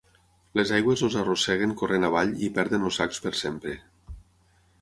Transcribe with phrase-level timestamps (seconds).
[0.59, 3.75] Les aigües els arrosseguen corrent avall i perden els sacs per sempre.